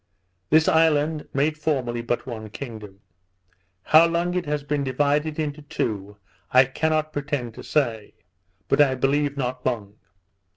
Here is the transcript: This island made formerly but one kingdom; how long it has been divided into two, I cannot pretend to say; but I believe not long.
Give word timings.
This 0.49 0.67
island 0.67 1.27
made 1.31 1.59
formerly 1.59 2.01
but 2.01 2.25
one 2.25 2.49
kingdom; 2.49 3.01
how 3.83 4.07
long 4.07 4.33
it 4.33 4.47
has 4.47 4.63
been 4.63 4.83
divided 4.83 5.37
into 5.37 5.61
two, 5.61 6.17
I 6.51 6.65
cannot 6.65 7.13
pretend 7.13 7.53
to 7.53 7.63
say; 7.63 8.15
but 8.67 8.81
I 8.81 8.95
believe 8.95 9.37
not 9.37 9.63
long. 9.63 9.97